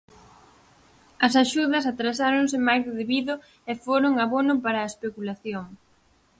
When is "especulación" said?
4.93-5.65